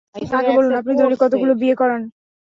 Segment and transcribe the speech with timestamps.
[0.31, 2.01] আগে বলুন, আপনি দৈনিক কতগুলো বিয়ে করান?